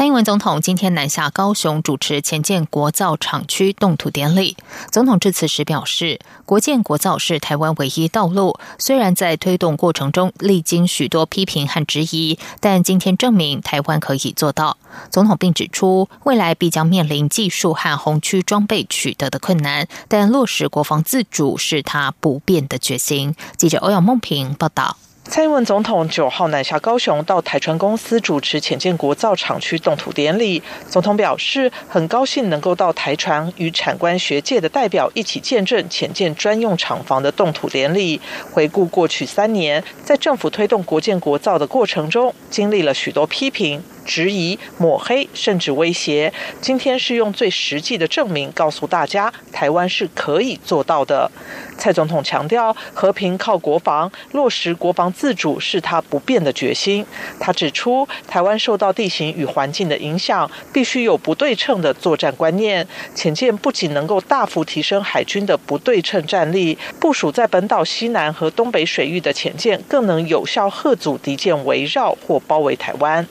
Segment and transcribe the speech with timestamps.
[0.00, 4.56] 蔡英文总统今天南下高雄主持前建国造厂区动土典礼。
[4.90, 8.58] 总统致辞时表示，国建国造是台湾唯一道路。
[8.78, 14.78] 虽然在推动过程中历经许多批评和质疑，但今天证明台湾可以做到。
[15.10, 23.34] 总统并指出，未来必将面临技术和红区装备取得的困难，但落实国防自主是他不变的决心。
[23.58, 24.96] 记者欧阳梦平报道。
[25.30, 30.60] 蔡英文总统九号南下高雄，到台船公司主持浅建国造厂区动土典礼。
[30.88, 38.20] 总统表示，很高兴能够到台船与产官学界的代表一起见证浅建专用厂房的动土典礼。
[38.50, 43.80] 回顾过去三年，在政府推动国建国造的过程中，经历了许多批评。
[44.10, 46.32] 质疑、抹黑，甚至威胁。
[46.60, 51.30] 今天是用最实际的证明，告诉大家，台湾是可以做到的。
[51.78, 57.06] 蔡总统强调，和平靠国防，落实国防自主是他不变的决心。
[57.38, 62.86] 他指出，台湾受到地形与环境的影响，必须有不对称的作战观念。
[63.14, 73.24] 潜舰不仅能够大幅提升海军的不对称战力，部署在本岛西南和东北水域的潜舰，更能有效遏阻敌舰围绕或包围台湾。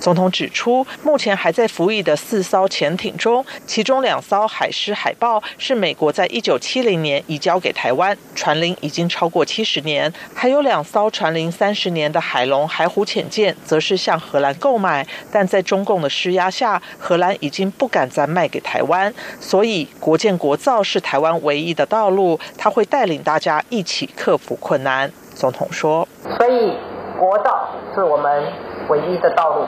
[0.00, 0.23] 总统。
[0.30, 19.12] 指出，目前还在服役的四艘潜艇中，其中两艘海狮海豹是美国在一九七零年移交给台湾，船龄已经超过七十年；还有两艘船龄三十年的海龙、海虎潜舰，则是向荷兰购买，但在中共的施压下，荷兰已经不敢再卖给台湾。
[19.40, 25.10] 所以，国建国造是台湾唯一的道路，他会带领大家一起克服困难。
[25.34, 26.06] 总统说
[26.38, 26.76] ：“所以，
[27.18, 28.52] 国造是我们
[28.88, 29.66] 唯一的道路。”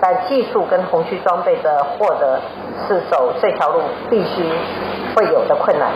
[0.00, 2.40] 但技术跟红区装备的获得
[2.86, 3.80] 是走这条路
[4.10, 4.42] 必须
[5.14, 5.90] 会有的困难。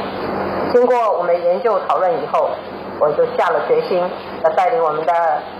[0.72, 2.50] 经过我们研究讨论以后，
[2.98, 4.02] 我就下了决心，
[4.44, 5.12] 要带领我们的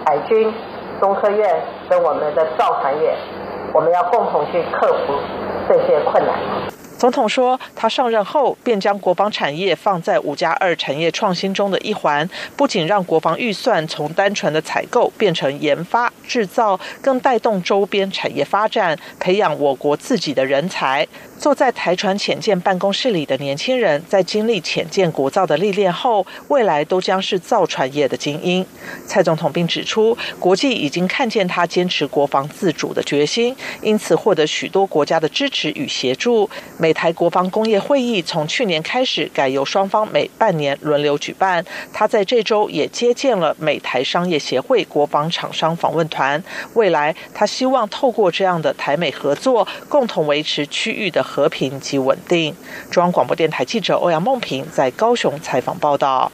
[0.06, 0.52] 海军、
[1.00, 3.14] 中科院跟我们的造船业，
[3.72, 5.14] 我们要共同去克服
[5.68, 6.79] 这些困难。
[7.00, 12.28] 总统说，他上任后便将国防产业放在五加二产业创新中的一环，
[12.58, 21.08] 不仅让国防预算从单纯的采购变成研发制造，更带动周边产业发展，培养我国自己的人才。
[21.40, 28.64] 坐在台船浅舰办公室里的年轻人，在经历浅舰国造的历练后，未来都将是造船业的精英。
[29.06, 36.50] 蔡总统并指出，国际已经看见他坚持国防自主的决心，因此获得许多国家的支持与协助。
[36.76, 41.64] 美台国防工业会议从去年开始改由双方每半年轮流举办。
[41.90, 46.44] 他在这周也接见了美台商业协会国防厂商访问团。
[46.74, 51.24] 未来，他希望透过这样的台美合作，共同维持区域的。
[51.30, 52.54] 和平及稳定。
[52.90, 56.32] 中央广播电台记者欧阳梦平在高雄采访报道。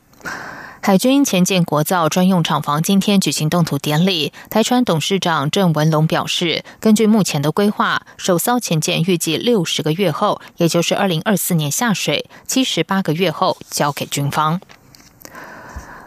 [0.80, 4.32] 海军前舰国造专用厂房今天举行动土典礼。
[4.48, 14.60] 台船董事长郑文龙表示，根据目前的规划，首艘前舰预计六十个月后，也就是二零二四年下水，七十八个月后交给军方。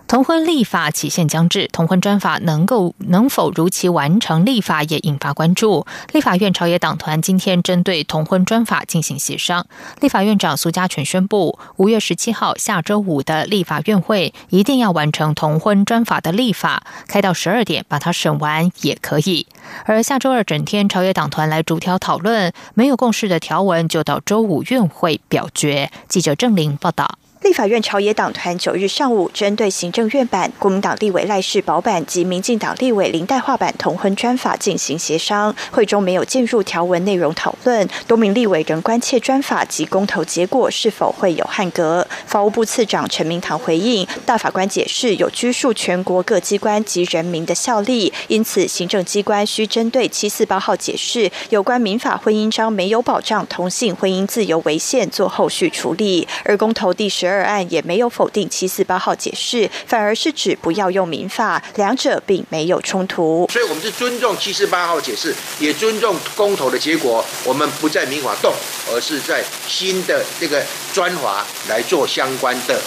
[0.10, 5.86] 同婚立法期限将至，同婚专法能够能否如期完成立法也引发关注。
[6.12, 9.68] 立法院朝野党团今天针对同婚专法进行协商。
[10.02, 19.46] 立法院长苏家全宣布，五月十七号下周五的立法院会一定要完成同婚专法的立法，开到十二点把它审完也可以。
[19.86, 25.92] 而下周二整天朝野党团来逐条讨论，没有共识的条文就到周五院会表决。
[26.08, 27.20] 记者郑玲报道。
[27.42, 37.88] 立法院朝野党团九日上午针对行政院版、国民党立委赖世宝版及民进党立委林代化版同婚专法进行协商，会中没有进入条文内容讨论。
[38.06, 42.06] 多名立委仍关切专法及公投结果是否会有汉格。
[42.26, 56.28] 法务部次长陈明堂回应，大法官解释有拘束全国各机关及人民的效力，因此行政机关需针对七四八号解释有关民法婚姻章没有保障同性婚姻自由违宪做后续处理。
[56.44, 57.29] 而公投第十。
[57.30, 63.48] 二案也没有否定七四八号解释，反而是指不要用民法，两者并没有冲突。
[63.52, 67.24] 所以，我们是尊重七四八号解释，也尊重公投的结果。
[67.44, 68.54] 我们不在民法动，
[68.92, 72.82] 而是在新的这个专法来做相关的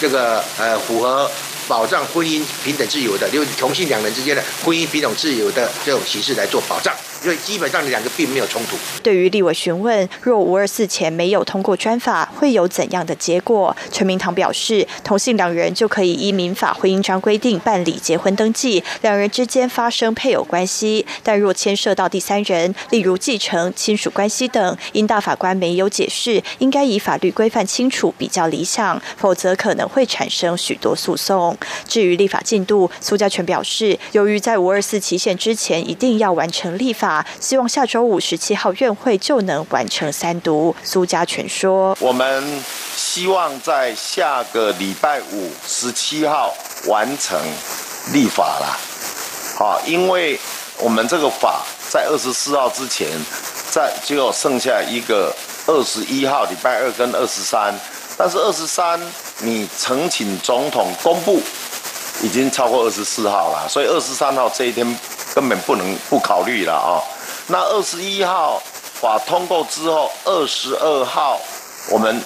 [0.00, 1.30] 这个呃符合
[1.66, 6.94] 保障婚姻平等自由的，就是同性两人之间的婚姻平等自由的这种形式来做保障。
[7.22, 8.76] 所以基本上两个并没有冲突。
[9.02, 13.76] 对于立委询问，若五二四前没有通过专法，会有怎样的结果？
[13.90, 21.04] 陈明堂表示，同性两人就可以依民法婚姻章规定办理结婚登记，两人之间发生配偶关系。
[21.22, 31.56] 但若牵涉到第三人，例如继承、亲属关系等，因大法官没有解释，应该以法律规范清楚比较理想，否则可能会产生许多诉讼。
[31.86, 37.07] 至于立法进度，苏家全表示，由于在五二四期限之前一定要完成立法，
[37.40, 40.74] 希望下周五十七号院会就能完成三读。
[40.82, 42.62] 苏家全说：“我们
[42.96, 46.54] 希望在下个礼拜五十七号
[46.86, 47.38] 完成
[48.12, 48.76] 立法啦。
[49.56, 50.38] 好，因为
[50.78, 53.08] 我们这个法在二十四号之前，
[53.70, 55.34] 在就剩下一个
[55.66, 57.74] 二十一号礼拜二跟二十三，
[58.16, 59.00] 但是二十三
[59.40, 61.40] 你呈请总统公布，
[62.22, 64.86] 已经超过二十四号了，所以二十三号这一天
[65.38, 66.98] 根本不能不考虑了啊。
[67.46, 68.60] 那二十一号
[69.00, 71.38] 法通过之后，二十二号
[71.92, 72.20] 我们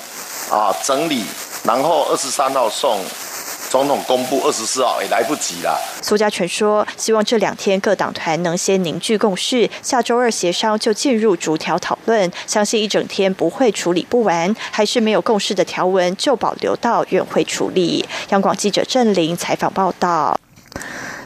[0.50, 1.22] 啊整理，
[1.62, 2.98] 然后二十三号送
[3.68, 5.78] 总统公布，二十四号也来不及了。
[6.00, 18.08] 苏家全说，希望这两天各党团能先凝聚共识，下周二协商就进入逐条讨论，相信一整天不会处理不完，还是没有共识的条文就保留到院会处理。
[18.30, 20.34] 央广记者郑玲采访报道。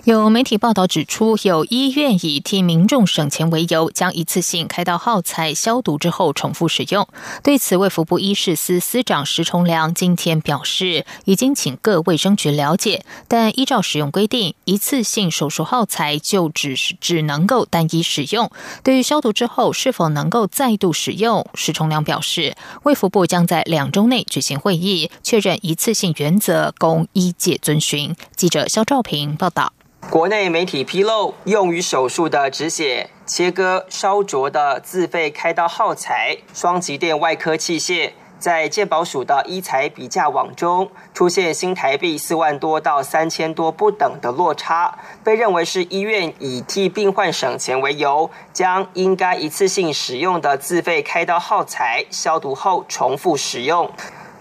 [0.06, 7.08] 有媒体报道指出，有医院以替民众省钱为由，将一次性开刀耗材消毒之后重复使用。
[7.42, 18.48] 对此，卫福部医事司司长石崇良今天表示，已经请各卫生局了解，但依照使用规定，一次性手术耗材就只是只能够单一使用。
[18.84, 22.54] 对于消毒之后是否能够再度使用，石崇良表示，
[22.84, 28.14] 卫福部将在两周内举行会议，确认一次性原则，供医界遵循。
[28.36, 29.72] 记者肖兆平报道。
[30.10, 53.90] 国内媒体披露，用于手术的止血、切割、烧灼的自费开刀耗材、双极电外科器械，在健保署的医材比价网中出现新台币四万多到三千多不等的落差，被认为是医院以替病患省钱为由，将应该一次性使用的自费开刀耗材消毒后重复使用。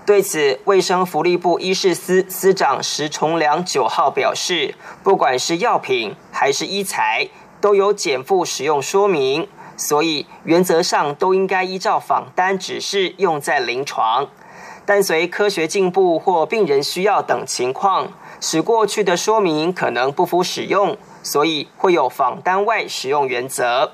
[0.06, 7.28] 对此，卫生福利部医事司司长石崇良九号表示，不管是药品还是医材，
[7.60, 14.28] 都有减负使用说明，所以原则上都应该依照访单指示用在临床。
[14.86, 18.10] 但随科学进步或病人需要等情况，
[18.40, 23.94] 使过去的说明可能不符使用，所以会有访单外使用原则。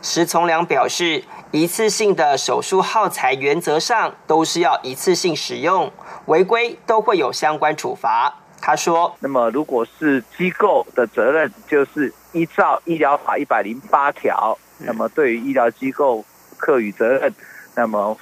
[0.00, 1.24] 石从良表示。
[1.50, 5.90] 一次性的手术耗材原则上都是要一次性使用，
[6.26, 8.34] 违规都会有相关处罚。
[8.60, 16.22] 他说：“那么如果是机构的责任，就是依照医疗法一百零八条，那么对于医疗机构
[16.58, 17.34] 课予责任，
[17.74, 18.14] 那么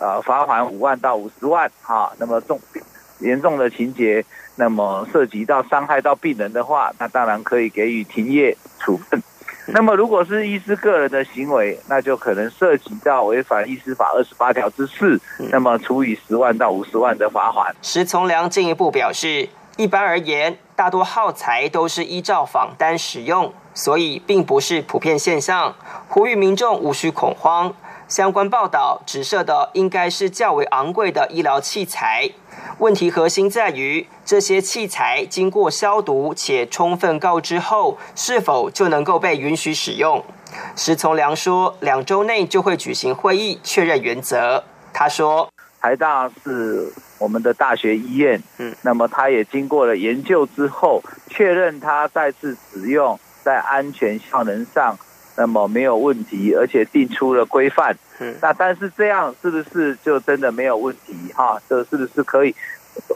[0.00, 2.60] 呃罚款五万到五十万，哈，那么重
[3.20, 4.24] 严重的情节，
[4.56, 9.22] 那么涉及到伤害到病人的话，那当然可以给予停业处分。”
[9.68, 15.20] 那么，如果是医师个人的行为，那就可能涉及到违反医师法二十八条之四，
[15.50, 17.74] 那么处以十万到五十万的罚款。
[17.80, 25.74] 石从良进一步表示，一般而言，大多耗材都是依照仿单使用，所以并不是普遍现象，
[26.08, 27.72] 呼吁民众无需恐慌。
[28.12, 32.28] 相关报道指涉的应该是较为昂贵的医疗器材。
[32.76, 40.22] 问题核心在于，这些器材经过消毒且充分告知后，是否就能够被允许使用？
[40.76, 44.62] 石从良说，两周内就会举行会议确认原则。
[44.92, 45.48] 他说，
[45.80, 54.98] 台大是我们的大学医院，嗯，那么他也经过了研究之后，确认他再次使用在安全效能上。
[55.36, 57.96] 那么没有问题，而且定出了规范。
[58.18, 61.14] 嗯，那但是这样是不是就真的没有问题？
[61.34, 62.54] 哈，这是不是可以？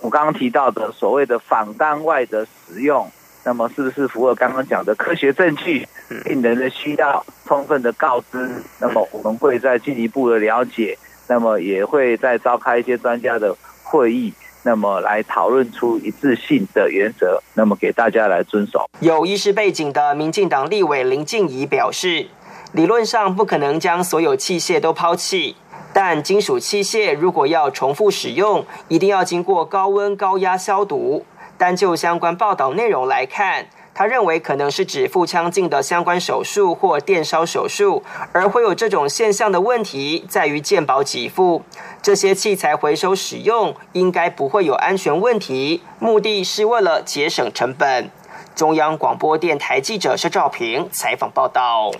[0.00, 3.10] 我刚刚提到的所谓的仿单外的使用，
[3.44, 5.86] 那么是不是符合刚刚讲的科学证据？
[6.24, 8.48] 病人的需要充分的告知，
[8.80, 10.96] 那么我们会再进一步的了解，
[11.28, 14.32] 那么也会再召开一些专家的会议。
[14.66, 18.84] 那么来讨论出一致性的原则，那么给大家来遵守。
[18.98, 22.26] 有医师背景的民进党立委林静怡表示，
[22.72, 25.54] 理论上不可能将所有器械都抛弃，
[25.92, 31.24] 但金属器械如果要重复使用，一定要经过高温高压消毒。
[31.56, 33.66] 但就相关报道内容来看。
[33.98, 41.62] 他认为可能是指腹腔镜的相关手术或电烧手术，而会有这种现象的问题在于健保给付
[42.02, 45.82] 这些器材回收使用，应该不会有安全问题。
[45.98, 48.10] 目的是为了节省成本。
[48.54, 51.90] 中央广播电台记者肖兆平采访报道。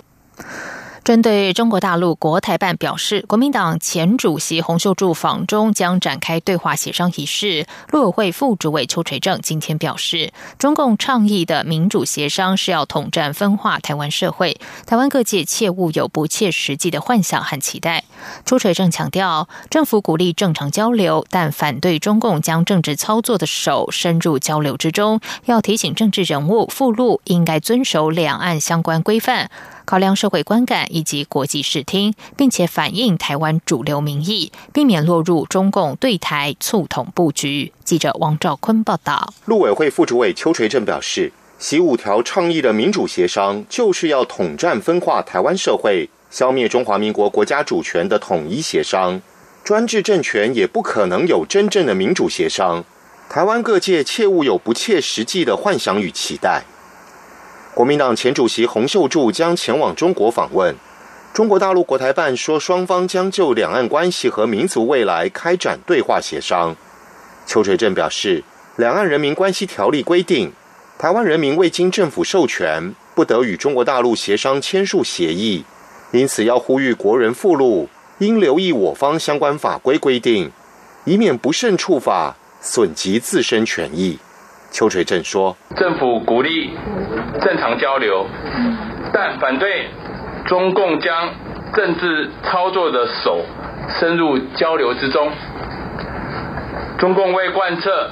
[1.07, 18.03] 针对中国大陆国台办表示，国民党前主席洪秀柱访中将展开对话协商仪式，陆委会副主委邱垂正今天表示，中共倡议的民主协商是要统战分化台湾社会，台湾各界切勿有不切实际的幻想和期待。
[18.45, 29.49] 邱垂正强调，政府鼓励正常交流，但反对中共将政治操作的手伸入交流之中，要提醒政治人物附录应该遵守两岸相关规范。
[29.87, 37.73] 考量社会观感以及国际视听，并且反映台湾主流民意，避免落入中共对台促统布局。
[37.85, 39.33] 记者王兆坤报道。
[39.45, 49.23] 陆委会副主委邱垂正表示，习五条倡议的民主协商，就是要统战分化台湾社会，消灭中华民国国家主权的统一协商。
[49.63, 52.85] 专制政权也不可能有真正的民主协商。
[53.29, 56.65] 台湾各界切勿有不切实际的幻想与期待。
[57.77, 60.75] 国民党前主席洪秀柱将前往中国访问。
[61.35, 66.75] 中国大陆国台办说，双方将就两岸关系和民族未来开展对话协商。
[67.45, 68.41] 邱垂正表示，
[68.77, 70.51] 《两岸人民关系条例》规定，
[70.99, 75.63] 台湾人民未经政府授权，不得与中国大陆协商签署协议，
[76.13, 77.91] 因此要呼吁国人附录
[78.21, 80.51] 应留意我方相关法规规定，
[81.05, 84.19] 以免不慎触法，损及自身权益。
[84.71, 86.73] 邱垂正说：“政府鼓励
[87.41, 88.27] 正常交流，
[89.13, 89.87] 但反对
[90.45, 91.31] 中共将
[91.73, 93.41] 政治操作的手
[93.99, 95.31] 深入交流之中。
[96.99, 98.11] 中共为贯彻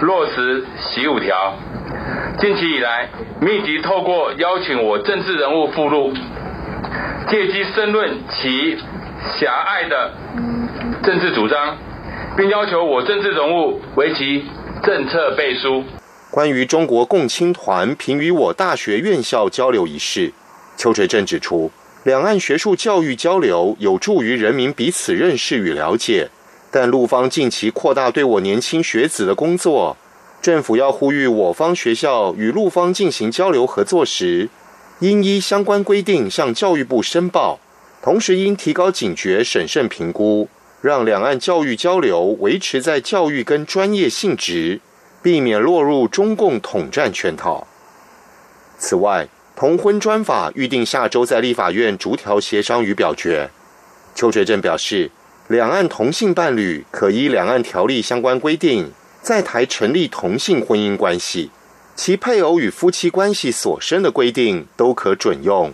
[0.00, 1.54] 落实‘习五条’，
[2.38, 3.08] 近期以来
[3.40, 6.12] 密集透过邀请我政治人物附录，
[7.28, 8.78] 借机申论其
[9.36, 10.12] 狭隘的
[11.04, 11.76] 政治主张，
[12.36, 14.44] 并要求我政治人物为其。”
[14.84, 15.82] 政策背书。
[16.30, 20.32] 关于中国共青团评与我大学院校交流一事，
[20.76, 21.70] 邱垂正指出，
[22.02, 26.28] 两岸学术教育交流有助于人民彼此认识与了解，
[26.70, 29.96] 但陆方近期扩大对我年轻学子的工作，
[30.42, 34.50] 政府要呼吁我方学校与陆方进行交流合作时，
[34.98, 37.58] 应依相关规定向教育部申报，
[38.02, 40.48] 同时应提高警觉、审慎评估。
[40.84, 44.82] 让两岸教育交流维持在教育跟专业性质，
[45.22, 47.66] 避免落入中共统战圈套。
[48.76, 49.26] 此外，
[49.56, 53.48] 同婚专法预定下周在立法院逐条协商与表决。
[54.14, 55.10] 邱垂正表示，
[55.48, 61.50] 两岸同性伴侣可依两岸条例相关规定，在台成立同性婚姻关系，
[61.96, 65.72] 其配偶与夫妻关系所生的规定都可准用。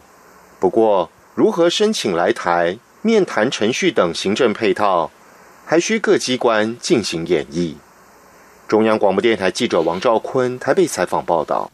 [0.60, 2.78] 不过，如何申请来台？
[3.02, 5.10] 面谈程序等行政配套，
[5.64, 7.74] 还需各机关进行演绎。
[8.68, 11.70] 中央广播电台记者王兆坤台北采访报道。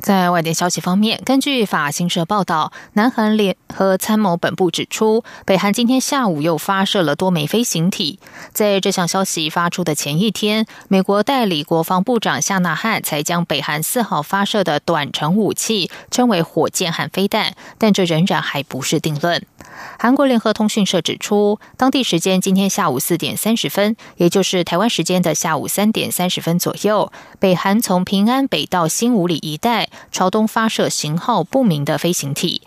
[0.00, 8.18] 在外电消息方面，根据法新社报道，南韩联合参谋本部指出，北韩今天下午又发射了多枚飞行体。
[8.52, 19.44] 在这项消息发出的前一天，美国代理国防部长夏纳汉才将北韩四号发射的短程武器称为火箭和飞弹，但这仍然还不是定论。
[19.98, 32.62] 韩国联合通讯社指出，当地时间今天下午四点三十分，也就是台湾时间的下午三点三十分左右，北韩从平安北到新五里一带朝东发射型号不明的飞行体。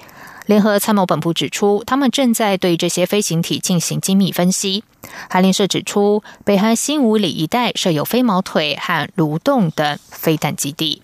[0.45, 4.83] 联合参谋本部指出，他们正在对这些飞行体进行精密分析。
[5.29, 11.01] 韩联社指出，北韩新五里一带设有飞毛腿和蠕动等飞弹基地。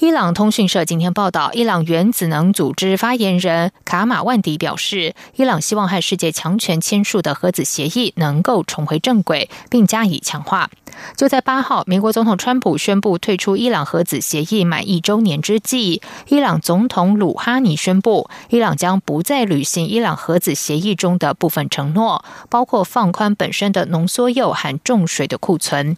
[0.00, 10.70] 伊朗通讯社今天报道，伊朗原子能组织发言人卡马万迪表示，伊朗希望和世界强权签署的核子协议能够重回正轨，并加以强化。
[11.16, 25.96] 就在八号，美国总统川普宣布退出伊朗核子协议满一周年之际，伊朗总统鲁哈尼宣布，伊朗将不再履行伊朗核子协议中的部分承诺，包括放宽本身的浓缩铀和重水的库存。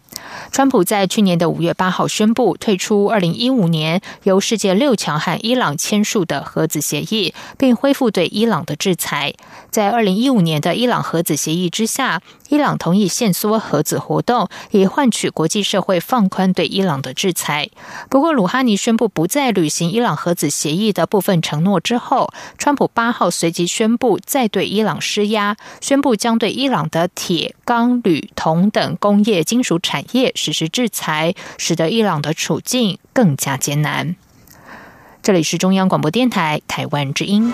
[0.51, 3.90] 川普在去年的五月八号宣布退出二零一五年。
[4.23, 9.33] 由世界六强和伊朗签署的核子协议，并恢复对伊朗的制裁。
[9.71, 17.69] 在二零一五年的伊朗核子协议之下，伊朗同意限缩核子活动，以换取国际社会放宽对伊朗的制裁。
[18.09, 33.80] 不过，鲁哈尼宣布不再履行伊朗核子协议的部分承诺之后，川普八号随即宣布再对伊朗施压，宣布将对伊朗的铁、钢、铝、铜等工业金属产业实施制裁，使得伊朗的处境更加艰难。
[33.81, 34.15] 难。
[35.21, 37.53] 这里是中央广播电台台湾之音。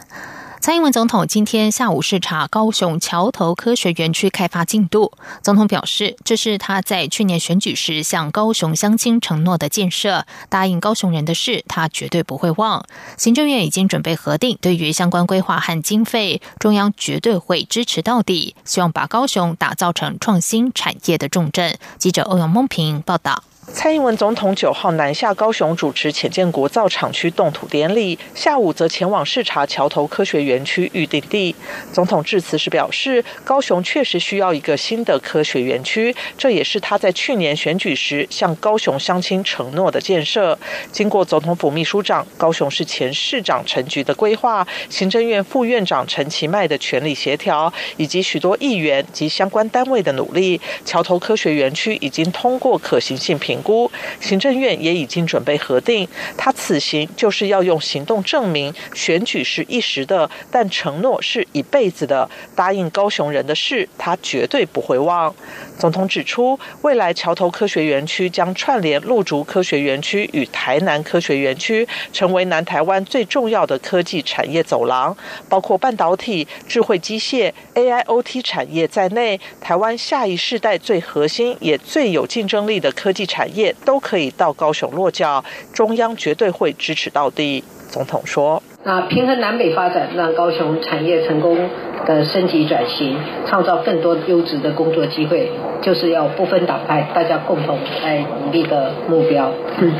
[0.61, 5.11] 蔡英文总统今天下午视察高雄桥头科学园区开发进度。
[5.41, 12.85] 总统表示，这是他在去年选举时向高雄乡亲承诺的建设，答应高雄人的事，他绝对不会忘。
[13.17, 21.79] 行政院已经准备核定，对于相关规划和经费，中央绝对会支持到底，希望把高雄打造成创新产业的重镇。
[21.97, 23.43] 记者欧阳梦平报道。
[23.67, 31.55] 蔡英文总统九号南下高雄主持浅建国造厂区动土典礼，下午则前往视察桥头科学园区预定地。
[31.93, 40.57] 总统致辞时表示，高雄确实需要一个新的科学园区，这也是他在去年选举时向高雄乡亲承诺的建设。
[40.91, 53.50] 经过总统府秘书长、高雄市前市长陈菊的规划，行政院副院长陈其迈的全力协调，以及许多议员及相关单位的努力，桥头科学园区已经通过可行性评。
[53.51, 53.91] 评估
[54.21, 62.29] 行政院也已经准备核定，他此行就是要用行动证明选举是一时的，但承诺是一辈子的。
[62.55, 65.35] 答应高雄人的事，他绝对不会忘。
[65.77, 75.15] 总统指出，未来桥头科学园区将串联陆竹科学园区与台南科学园区，成为南台湾最重要的科技产业走廊，
[75.49, 85.43] 包括半导体、智慧机械、AIoT 产业在内，台湾下一世代最核心也最有竞争力的科技产业都可以到高雄落脚，
[85.73, 87.63] 中央绝对会支持到底。
[87.89, 91.69] 总统说：“那平衡南北发展，让高雄产业成功
[92.05, 99.51] 的升级转型，创造更多优质的工作机会，就是要不分党派，大家共同来努力的目标。
[99.79, 99.93] 嗯，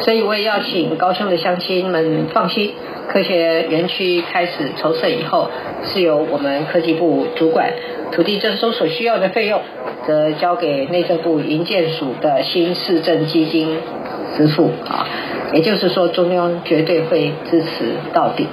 [0.00, 2.72] 所以我也要请高雄的乡亲们放心，
[3.08, 5.50] 科学园区开始筹设以后，
[5.84, 7.72] 是由我们科技部主管，
[8.10, 9.60] 土地征收所需要的费用，
[10.06, 13.78] 则交给内政部营建署的新市政基金
[14.36, 15.06] 支付啊。”
[15.52, 18.46] 也就是说，中央绝对会支持到底。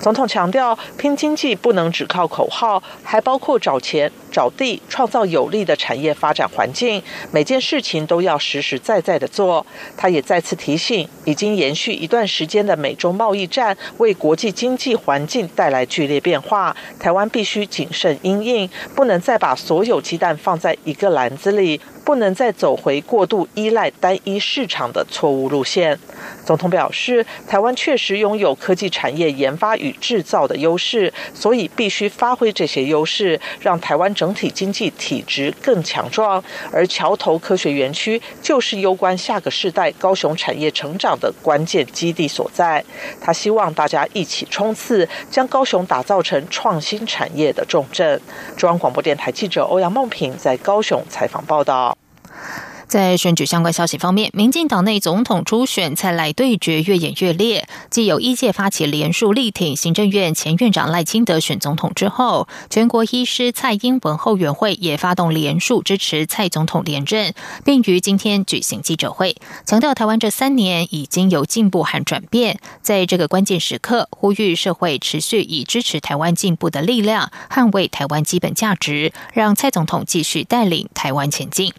[0.00, 7.02] 总统强调，拼经济不能只靠口号，还包括找钱、找地，创造有利的产业发展环境。
[7.32, 9.66] 每件事情都要实实在在的做。
[9.96, 16.76] 他也再次提醒，已经延续一段时间的美中贸易战，为国际经济环境带来剧烈变化。
[17.00, 21.80] 台湾必须谨慎应应，不能再把所有鸡蛋放在一个篮子里。
[22.04, 25.98] 不能再走回过度依赖单一市场的错误路线。
[26.42, 36.42] 总统表示，台湾确实拥有科技产业研发与制造的优势，所以必须发挥这些优势，让台湾整整体经济体质更强壮。
[36.70, 42.84] 而桥头科学园区就是攸关下个世代高雄产业成长的关键基地所在。
[43.22, 48.20] 他希望大家一起冲刺，将高雄打造成创新产业的重镇。
[48.54, 51.96] 中央广播电台记者欧阳梦平在高雄采访报道。
[52.88, 57.68] 在选举相关消息方面，民进党内总统初选蔡赖对决越演越烈。
[57.90, 81.74] 继有一届发起连署力挺行政院前院长赖清德选总统之后，全国医师蔡英文后援会也发动连署支持蔡总统连任，并于今天举行记者会，强调台湾这三年已经有进步和转变，在这个关键时刻，呼吁社会持续以支持台湾进步的力量，捍卫台湾基本价值，让蔡总统继续带领台湾前进。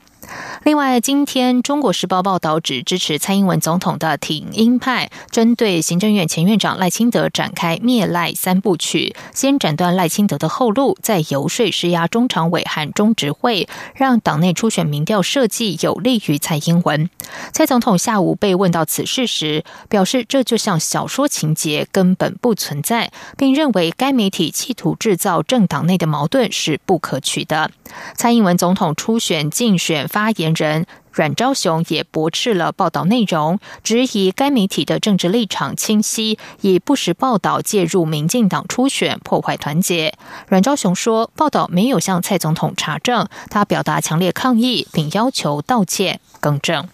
[0.63, 17.09] 另外，今天《中国时报》报道指，支持蔡英文总统的挺英派针对行政院前院长赖清德展开灭赖三部曲，先斩断赖清德的后路，再游说施压中常委和中执会，让党内初选民调设计有利于蔡英文。
[17.51, 27.71] 蔡总统下午被问到此事时，表示这就像小说情节，根本不存在，并认为该媒体企图制造政党内的矛盾是不可取的。
[28.15, 30.18] 蔡英文总统初选竞选发。
[30.19, 40.13] 发言人阮昭雄也驳斥了报道内容，质疑该媒体的政治立场清晰，以不实报道介入民进党初选，破坏团结。
[40.49, 46.89] 阮昭雄说，报道没有向蔡总统查证，他表达强烈抗议，并要求道歉更正。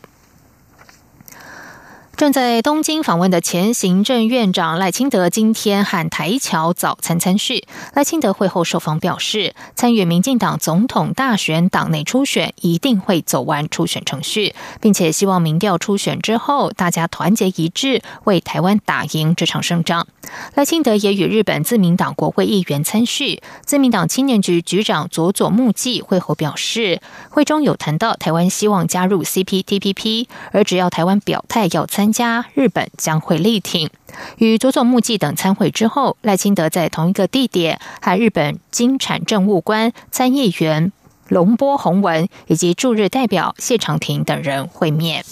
[2.17, 7.67] 正在东京访问的前行政院长赖清德今天和台侨早餐参叙。
[7.93, 20.07] 赖清德会后受访表示，参与民进党总统大选党内初选一定会走完初选程序，并且希望民调初选之后大家团结一致，为台湾打赢这场胜仗。
[20.53, 23.41] 赖清德也与日本自民党国会议员参叙。
[23.65, 32.04] 自民党青年局局长佐佐木纪会后表示，会中有谈到台湾希望加入 CPTPP，而只要台湾表态要参。
[32.05, 33.89] 参加日本将会力挺。
[34.37, 40.91] 与佐佐木纪等参会之后，赖清德在同一个地点和日本经产政务官参议员
[41.29, 45.25] 龙波宏文以及驻日代表谢长廷等人会面。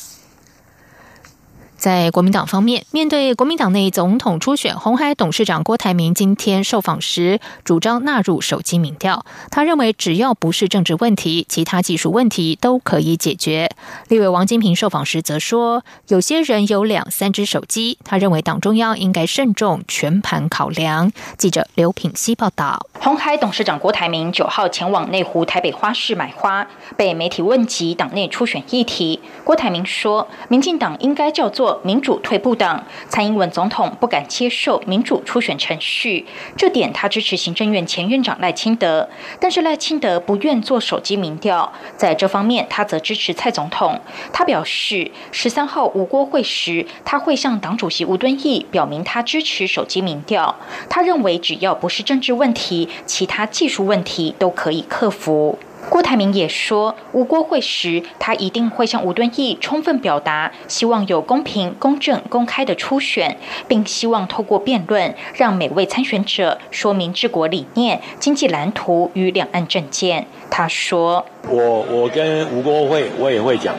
[1.84, 9.26] 在国民党方面，面对国民党内总统初选，红海董事长郭台铭今天受访时主张纳入手机民调。
[9.52, 13.70] 他认为，只要不是政治问题，其他技术问题都可以解决。
[14.08, 21.12] 立委王金平受访时则说，有些人有两三只手机，他认为党中央应该慎重全盘考量。
[21.38, 22.88] 记者刘品希报道。
[23.04, 31.82] 红海董事长郭台铭九号前往内湖台北花市买花，被媒体问及党内初选议题，郭台铭说，民进党应该叫做。
[31.84, 44.00] 民主退步党，蔡英文总统不敢接受民主初选程序，这点他支持行政院前院长赖清德，但是赖清德不愿做手机民调，在这方面他则支持蔡总统。
[44.32, 50.56] 他表示，十三号吴郭会时，他会向党主席吴敦义表明他支持手机民调。
[50.90, 55.58] 他认为，只要不是政治问题，其他技术问题都可以克服。
[55.90, 70.26] 郭台铭也说，吴国会时，他一定会向吴敦义充分表达，希望有公平、公正、公开的初选，并希望透过辩论，让每位参选者说明治国理念、经济蓝图与两岸政见。
[70.50, 73.76] 他说：“我我跟吴国会，我也会讲，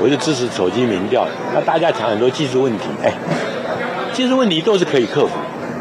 [0.00, 1.28] 我就支持手机民调。
[1.52, 3.12] 那大家讲很多技术问题，哎，
[4.14, 5.32] 技术问题都是可以克服，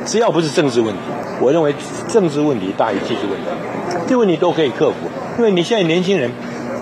[0.05, 0.99] 只要不是政治问题。
[1.39, 1.73] 我认为
[2.07, 4.95] 政治问题大于技术问题，这问题都可以克服。”
[5.37, 6.29] 因为你现在年轻人，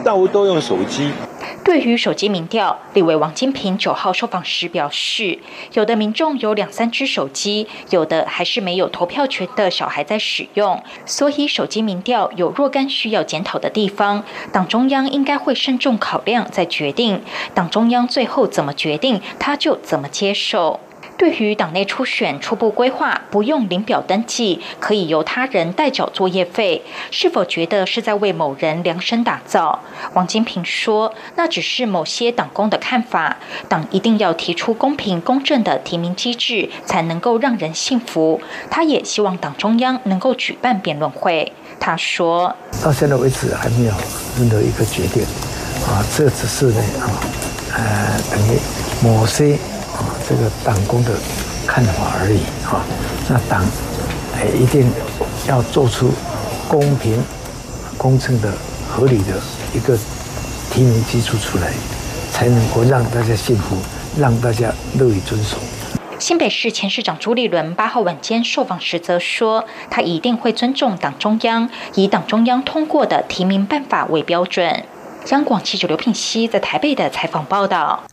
[0.03, 1.11] 大都都用手机。
[1.63, 5.37] 对于手机民调，立委王金平九号受访时表示，
[5.73, 17.21] 有的民众有两三只手机，有的还是没有投票权的小孩在使用，所以手机民调有若干需要检讨的地方，党中央应该会慎重考量再决定。
[17.53, 20.79] 党中央最后怎么决定，他就怎么接受。
[21.19, 29.81] 对于党内初选初步规划不用领表登记，可以由他人代缴作业费，是否觉得是在为某人量身打造？
[30.13, 33.35] 王金平说：“那只是某些党工的看法，
[33.67, 38.39] 党一定要提出公平公正的提名机制，才能够让人信服。”
[38.71, 41.51] 他也希望党中央能够举办辩论会。
[41.81, 43.93] 他说：“到现在为止还没有
[44.37, 45.23] 任何一个决定，
[45.85, 47.11] 啊，这只是呢，啊，
[47.75, 48.57] 呃，等于
[49.03, 49.59] 某些。”
[50.29, 51.11] 这个党工的
[51.65, 52.85] 看法而已啊，
[53.27, 53.65] 那党
[54.35, 54.87] 哎一定
[55.47, 56.11] 要做出
[56.67, 57.19] 公平、
[57.97, 58.53] 公正的、
[58.87, 59.41] 合理的
[59.73, 59.97] 一个
[60.69, 61.73] 提名基础出来，
[62.31, 63.75] 才能够让大家信服，
[64.19, 65.57] 让大家乐于遵守。
[66.19, 74.85] 新北市前市长朱立伦八号晚间受访时则说，他一定会尊重党中央，以党中央通过的提名办法为标准。
[75.31, 78.03] 央广记者刘品熙在台北的采访报道。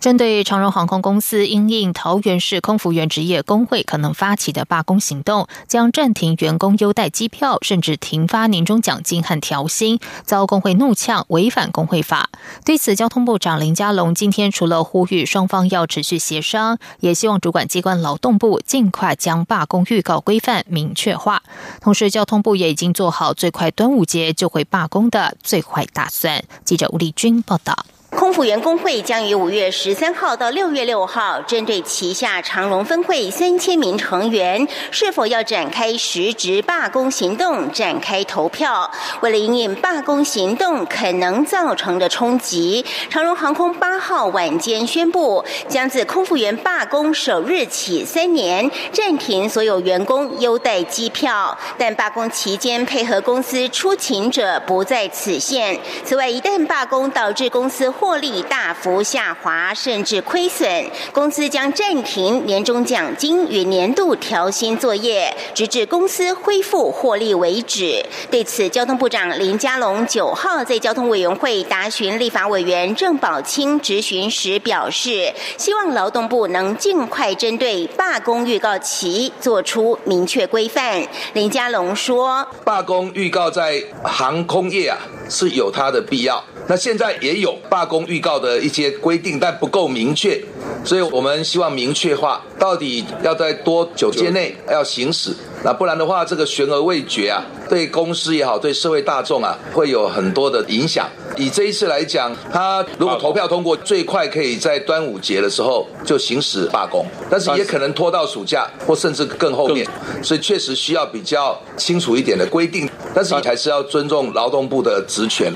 [0.00, 12.30] 针对长荣航空公司因应桃园市空服员职业工会可能发起的罢工行动，将暂停员工优待机票，甚至停发年终奖金和调薪，遭工会怒呛违反工会法。
[12.64, 21.42] 对此，交通部长林佳龙今天除了呼吁双方要持续协商，也希望主管机关劳动部尽快将罢工预告规范明确化。
[21.80, 26.44] 同时，交通部也已经做好最快端午节就会罢工的最坏打算。
[26.64, 27.84] 记者吴丽君报道。
[28.28, 38.90] 空服员工会将于五月十三号到六月六号，针对旗下长荣分会三千名成员是否要展开实质罢工行动展开投票。
[39.22, 55.80] 为了应应罢工行动可能造成的冲击，长荣航空八号晚间宣布，将自空服员罢工首日起三年暂停所有员工优待机票，但罢工期间配合公司出勤者不在此限。
[56.04, 68.04] 此外，一旦罢工导致公司获利大幅下滑，甚至亏损，公司将暂停年终奖金与年度调薪作业，直至公司恢复获利为止。
[68.30, 81.06] 对此，交通部长林佳龙九号在交通委员会答询立法委员郑宝清质询时表示，希望劳动部能尽快针对罢工预告期做出明确规范。
[81.32, 90.42] 林佳龙说：“罢工预告在航空业啊是有它的必要。”那现在也有罢工预告的一些规定，但不够明确，
[90.84, 95.34] 所以我们希望明确化，到底要在多久间内要行驶。
[95.64, 101.08] 那不然的话，这个悬而未决啊，对公司也好，对社会大众啊，会有很多的影响。
[101.36, 109.86] 以这一次来讲，他如果投票通过，最快可以在端午节的时候就行使罢工，但是也可能拖到暑假或甚至更后面，
[110.22, 112.88] 所以确实需要比较清楚一点的规定。
[113.14, 115.52] 但是你还是要尊重劳动部的职权。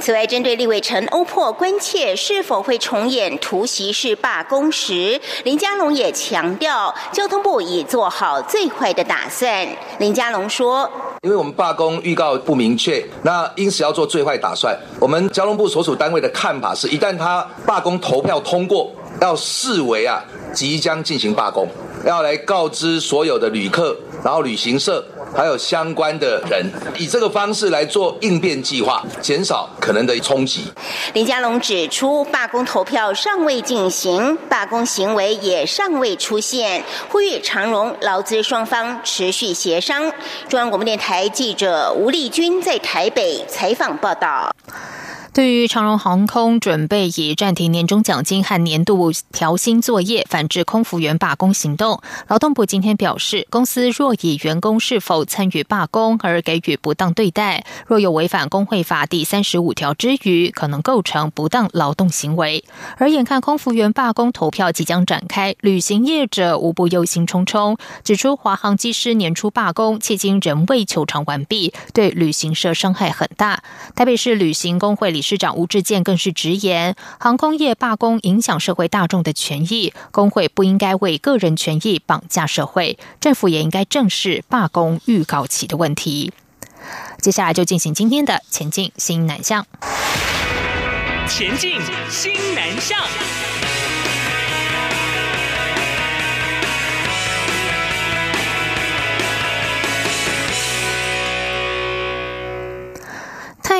[0.00, 9.41] 此外，针对立委陈欧珀关切是否会重演突袭式罢工时，林佳龙也强调，交通部已做好最坏的打算。
[9.98, 10.88] 林佳龙说
[11.22, 14.76] ：“因为我们罢工预告不明确，那因此要做最坏打算。
[15.00, 21.66] 我们交通部所属单位的看法是，一旦他罢工投票通过，要视为啊即将进行罢工，
[22.04, 30.64] 要来告知所有的旅客，然后旅行社。”还有相关的人，以这个方式来做应变计划，减少可能的冲击。
[31.14, 40.12] 林佳龙指出，罢工投票尚未进行，罢工行为也尚未出现，呼吁长荣劳资双方持续协商。
[40.48, 44.54] 中央广播电台记者吴丽君在台北采访报道。
[45.34, 62.62] 对于长荣航空准备以暂停年终奖金和年度调薪作业反制空服员罢工行动，劳动部今天表示，公司若以员工是否参与罢工而给予不当对待，若有违反工会法第三十五条之余，可能构成不当劳动行为。
[62.98, 73.62] 而眼看空服员罢工投票即将展开，旅行业者无不忧心忡忡，指出华航机师年初罢工，迄今仍未求偿完毕，对旅行社伤害很大。
[73.96, 75.21] 台北市旅行工会理。
[75.22, 86.32] 市长吴志健更是直言，航空业罢工影响社会大众的权益，工会不应该为个人权益绑架社会，政府也应该正视罢工预告期的问题。
[87.20, 89.64] 接下来就进行今天的前进新南向，
[91.28, 91.80] 前进
[92.10, 92.98] 新南向。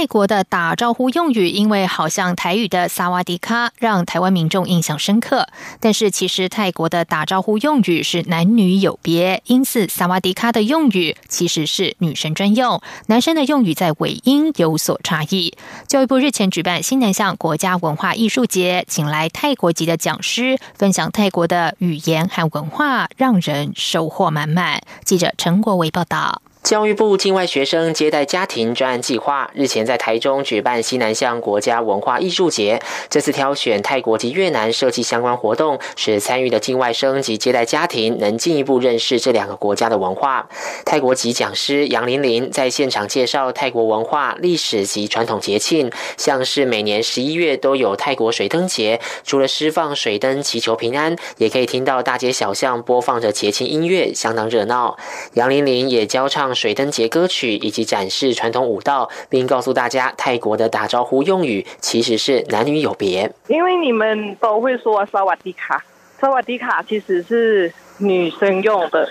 [0.02, 5.46] 泰国的打招呼用语，因为好像台语的“萨瓦迪卡”，让台湾民众印象深刻。
[5.78, 15.56] 但是，其实泰国的打招呼用语是男女有别，因此“萨瓦迪卡”的用语其实是女生专用，男生的用语在尾音有所差异。
[15.86, 24.82] 教育部日前举办新南向国家文化艺术节，请来泰国籍的讲师分享泰国的语言和文化，让人收获满满。
[25.04, 26.42] 记者陈国维报道。
[26.62, 32.80] 教育部境外学生接待家庭专案计划日前在台中举办西南向国家文化艺术节。
[33.10, 40.48] 这次挑选泰国及越南设计相关活动，使参与的境外生及接待家庭能进一步认识这两个国家的文化。
[40.84, 54.96] 泰国籍讲师杨玲玲在现场介绍泰国文化、历史及传统节庆，像是每年十一月都有泰国水灯节，除了释放水灯祈求平安，也可以听到大街小巷播放着节庆音乐，相当热闹。
[55.34, 56.51] 杨玲玲也教唱。
[56.54, 63.30] 水灯节歌曲以及展示传统舞蹈，并告诉大家泰国的打招呼用语其实是男女有别。
[63.48, 65.84] 因为你们都会说萨瓦迪卡，
[66.20, 69.08] 萨瓦迪卡其实是女生用的。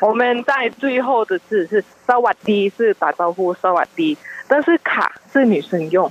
[0.00, 4.16] 我们在最后的字是萨瓦迪，是打招呼萨瓦迪，
[4.48, 6.10] 但是卡是女生用，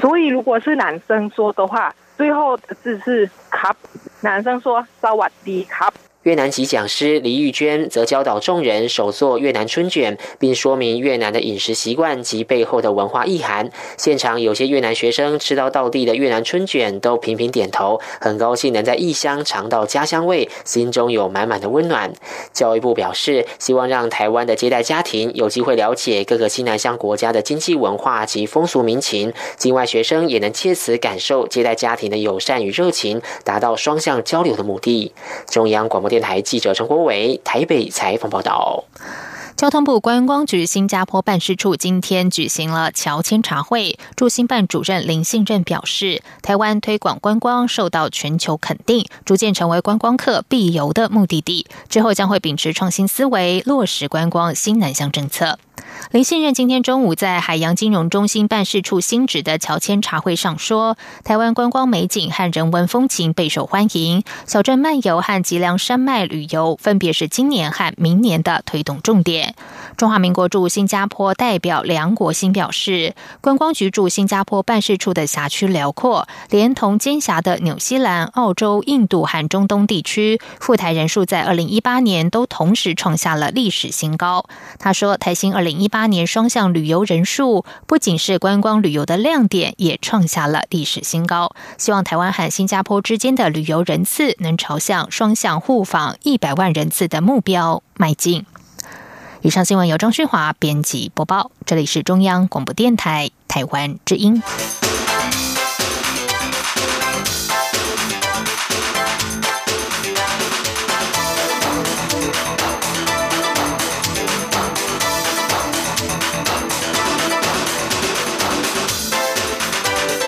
[0.00, 3.74] 所以如果是男生说的话，最后的字是卡，
[4.20, 5.92] 男生说萨瓦迪卡。
[6.22, 13.68] 越南籍讲师黎玉娟则教导众人手做越南春卷，并说明越南的饮食习惯及背后的文化意涵。
[13.96, 22.12] 现场有些越南学生吃到道地的越南春卷，都频频点头，很高兴能在异乡尝到家乡味，心中有满满的温暖。
[22.52, 35.12] 教育部表示，希望让台湾的接待家庭有机会了解各个西南向国家的经济文化及风俗民情，境外学生也能借此感受接待家庭的友善与热情，达到双向交流的目的。
[35.50, 36.11] 中央广播。
[36.12, 38.84] 电台记者陈国伟台北采访报道。
[39.56, 51.66] 交通部观光局新加坡办事处今天举行了侨签茶会，驻新办主任林信任表示，台湾推广观光受到全球肯定，逐渐成为观光客必游的目的地。
[51.88, 55.58] 之后将会秉持创新思维，落实观光新南向政策。
[56.10, 69.54] 林信任今天中午在海洋金融中心办事处新址的乔迁茶会上说，台湾观光美景和人文风情备受欢迎，小镇漫游和吉良山脉旅游分别是今年和明年的推动重点。
[69.96, 84.44] 中华民国驻新加坡代表梁国兴表示，观光局驻新加坡办事处的辖区辽阔，连同兼辖的纽西兰、澳洲、印度和中东地区，赴台人数在二零一八年都同时创下了历史新高。
[84.78, 91.54] 他说，台新二零一八年双向旅游人数不仅是观光旅游的亮点，也创下了历史新高。
[91.78, 98.44] 希望台湾和新加坡之间的旅游人次能朝向双向互访一百万人次的目标迈进。
[99.40, 104.42] 以上新闻由张旭华编辑播报，这里是中央广播电台台湾之音。